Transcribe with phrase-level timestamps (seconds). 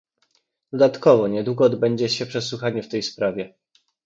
[0.73, 3.53] Dodatkowo niedługo odbędzie się przesłuchanie w tej sprawie